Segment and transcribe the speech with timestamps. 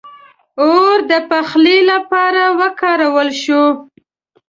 [0.63, 3.63] •اور د پخلي لپاره وکارول شو.